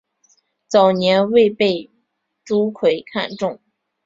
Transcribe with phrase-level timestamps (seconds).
[0.67, 1.87] 早年很被
[2.43, 3.59] 朱圭看重。